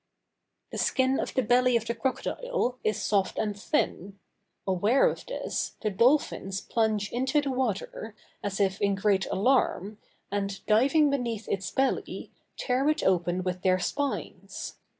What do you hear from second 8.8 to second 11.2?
in great alarm, and diving